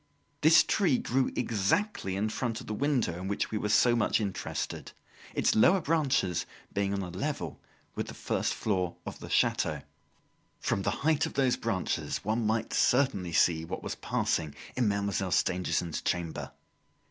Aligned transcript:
This 0.41 0.63
tree 0.63 0.97
grew 0.97 1.31
exactly 1.35 2.15
in 2.15 2.29
front 2.29 2.59
of 2.59 2.65
the 2.65 2.73
window 2.73 3.19
in 3.19 3.27
which 3.27 3.51
we 3.51 3.59
were 3.59 3.69
so 3.69 3.95
much 3.95 4.19
interested, 4.19 4.93
its 5.35 5.53
lower 5.53 5.79
branches 5.79 6.47
being 6.73 6.91
on 6.91 7.03
a 7.03 7.11
level 7.15 7.61
with 7.93 8.07
the 8.07 8.15
first 8.15 8.55
floor 8.55 8.95
of 9.05 9.19
the 9.19 9.29
chateau. 9.29 9.83
From 10.59 10.81
the 10.81 10.89
height 11.05 11.27
of 11.27 11.35
those 11.35 11.55
branches 11.55 12.25
one 12.25 12.47
might 12.47 12.73
certainly 12.73 13.31
see 13.33 13.63
what 13.63 13.83
was 13.83 13.93
passing 13.93 14.55
in 14.75 14.87
Mademoiselle 14.87 15.29
Stangerson's 15.29 16.01
chamber. 16.01 16.49